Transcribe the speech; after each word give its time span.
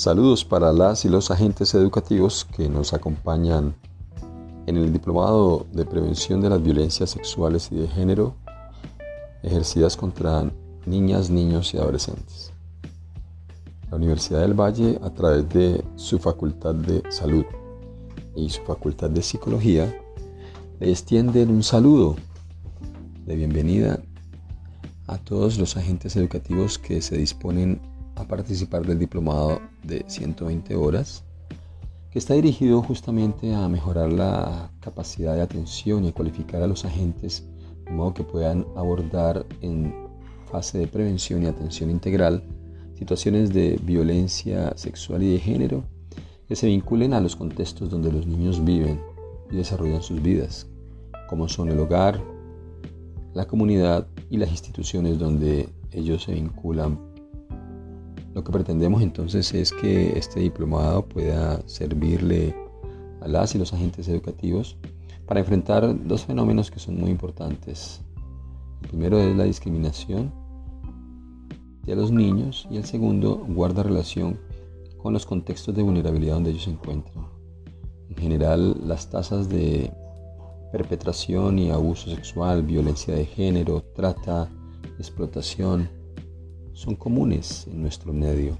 Saludos 0.00 0.46
para 0.46 0.72
las 0.72 1.04
y 1.04 1.10
los 1.10 1.30
agentes 1.30 1.74
educativos 1.74 2.46
que 2.56 2.70
nos 2.70 2.94
acompañan 2.94 3.74
en 4.64 4.78
el 4.78 4.94
Diplomado 4.94 5.66
de 5.74 5.84
Prevención 5.84 6.40
de 6.40 6.48
las 6.48 6.62
Violencias 6.62 7.10
Sexuales 7.10 7.68
y 7.70 7.74
de 7.74 7.86
Género 7.86 8.34
ejercidas 9.42 9.98
contra 9.98 10.50
niñas, 10.86 11.28
niños 11.28 11.74
y 11.74 11.76
adolescentes. 11.76 12.50
La 13.90 13.98
Universidad 13.98 14.40
del 14.40 14.58
Valle, 14.58 14.98
a 15.02 15.10
través 15.10 15.46
de 15.50 15.84
su 15.96 16.18
Facultad 16.18 16.76
de 16.76 17.02
Salud 17.10 17.44
y 18.34 18.48
su 18.48 18.62
Facultad 18.62 19.10
de 19.10 19.20
Psicología, 19.20 19.94
le 20.78 20.90
extienden 20.90 21.50
un 21.50 21.62
saludo 21.62 22.16
de 23.26 23.36
bienvenida 23.36 24.00
a 25.08 25.18
todos 25.18 25.58
los 25.58 25.76
agentes 25.76 26.16
educativos 26.16 26.78
que 26.78 27.02
se 27.02 27.18
disponen 27.18 27.89
a 28.20 28.28
participar 28.28 28.86
del 28.86 28.98
diplomado 28.98 29.60
de 29.82 30.04
120 30.06 30.76
horas, 30.76 31.24
que 32.10 32.18
está 32.18 32.34
dirigido 32.34 32.82
justamente 32.82 33.54
a 33.54 33.68
mejorar 33.68 34.12
la 34.12 34.70
capacidad 34.80 35.34
de 35.34 35.42
atención 35.42 36.04
y 36.04 36.12
cualificar 36.12 36.62
a 36.62 36.66
los 36.66 36.84
agentes 36.84 37.44
de 37.84 37.92
modo 37.92 38.14
que 38.14 38.24
puedan 38.24 38.66
abordar 38.76 39.46
en 39.62 39.94
fase 40.50 40.78
de 40.78 40.86
prevención 40.86 41.42
y 41.42 41.46
atención 41.46 41.90
integral 41.90 42.42
situaciones 43.00 43.54
de 43.54 43.80
violencia 43.82 44.76
sexual 44.76 45.22
y 45.22 45.32
de 45.32 45.38
género 45.38 45.84
que 46.46 46.54
se 46.54 46.66
vinculen 46.66 47.14
a 47.14 47.20
los 47.20 47.34
contextos 47.34 47.88
donde 47.88 48.12
los 48.12 48.26
niños 48.26 48.62
viven 48.62 49.00
y 49.50 49.56
desarrollan 49.56 50.02
sus 50.02 50.20
vidas, 50.20 50.66
como 51.28 51.48
son 51.48 51.70
el 51.70 51.80
hogar, 51.80 52.20
la 53.32 53.46
comunidad 53.46 54.06
y 54.28 54.36
las 54.36 54.50
instituciones 54.50 55.18
donde 55.18 55.70
ellos 55.92 56.24
se 56.24 56.34
vinculan 56.34 57.09
lo 58.34 58.44
que 58.44 58.52
pretendemos 58.52 59.02
entonces 59.02 59.52
es 59.54 59.72
que 59.72 60.16
este 60.18 60.40
diplomado 60.40 61.04
pueda 61.04 61.60
servirle 61.66 62.54
a 63.20 63.28
las 63.28 63.54
y 63.54 63.58
los 63.58 63.72
agentes 63.72 64.08
educativos 64.08 64.76
para 65.26 65.40
enfrentar 65.40 66.06
dos 66.06 66.24
fenómenos 66.24 66.70
que 66.70 66.78
son 66.78 66.96
muy 66.96 67.10
importantes. 67.10 68.02
El 68.82 68.88
primero 68.88 69.18
es 69.18 69.36
la 69.36 69.44
discriminación 69.44 70.32
de 71.84 71.96
los 71.96 72.10
niños 72.12 72.68
y 72.70 72.76
el 72.76 72.84
segundo 72.84 73.36
guarda 73.48 73.82
relación 73.82 74.38
con 74.98 75.12
los 75.12 75.26
contextos 75.26 75.74
de 75.74 75.82
vulnerabilidad 75.82 76.34
donde 76.34 76.50
ellos 76.50 76.64
se 76.64 76.70
encuentran. 76.70 77.26
En 78.08 78.16
general, 78.16 78.76
las 78.86 79.08
tasas 79.08 79.48
de 79.48 79.92
perpetración 80.72 81.58
y 81.58 81.70
abuso 81.70 82.10
sexual, 82.10 82.62
violencia 82.62 83.14
de 83.14 83.24
género, 83.24 83.82
trata, 83.94 84.48
explotación, 84.98 85.88
son 86.72 86.96
comunes 86.96 87.66
en 87.66 87.82
nuestro 87.82 88.12
medio. 88.12 88.58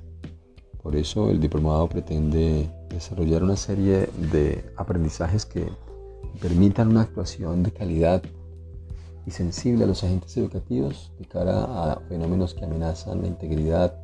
Por 0.83 0.97
eso 0.97 1.30
el 1.30 1.41
diplomado 1.41 1.89
pretende 1.89 2.70
desarrollar 2.89 3.42
una 3.42 3.56
serie 3.56 4.08
de 4.33 4.64
aprendizajes 4.77 5.44
que 5.44 5.67
permitan 6.41 6.89
una 6.89 7.02
actuación 7.02 7.62
de 7.62 7.70
calidad 7.70 8.22
y 9.27 9.30
sensible 9.30 9.84
a 9.84 9.86
los 9.86 10.02
agentes 10.02 10.36
educativos 10.36 11.12
de 11.19 11.27
cara 11.27 11.92
a 11.92 12.00
fenómenos 12.08 12.55
que 12.55 12.64
amenazan 12.64 13.22
la 13.22 13.28
integridad 13.28 13.94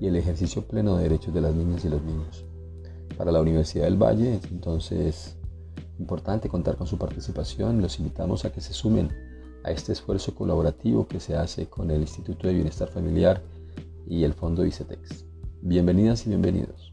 y 0.00 0.06
el 0.06 0.16
ejercicio 0.16 0.66
pleno 0.66 0.96
de 0.96 1.04
derechos 1.04 1.32
de 1.34 1.40
las 1.40 1.54
niñas 1.54 1.84
y 1.84 1.88
los 1.88 2.02
niños. 2.02 2.44
Para 3.16 3.32
la 3.32 3.40
Universidad 3.40 3.84
del 3.84 4.02
Valle 4.02 4.36
es 4.36 4.44
entonces 4.50 5.36
importante 5.98 6.48
contar 6.48 6.76
con 6.76 6.86
su 6.86 6.96
participación. 6.96 7.82
Los 7.82 7.98
invitamos 7.98 8.44
a 8.44 8.52
que 8.52 8.60
se 8.60 8.72
sumen 8.72 9.10
a 9.64 9.70
este 9.70 9.92
esfuerzo 9.92 10.34
colaborativo 10.34 11.06
que 11.06 11.20
se 11.20 11.36
hace 11.36 11.66
con 11.68 11.90
el 11.90 12.00
Instituto 12.00 12.46
de 12.46 12.54
Bienestar 12.54 12.88
Familiar 12.88 13.42
y 14.06 14.24
el 14.24 14.34
Fondo 14.34 14.64
ICETEX. 14.64 15.24
Bienvenidas 15.62 16.26
y 16.26 16.30
bienvenidos. 16.30 16.92